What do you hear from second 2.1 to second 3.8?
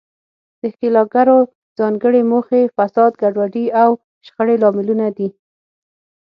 موخې، فساد، ګډوډي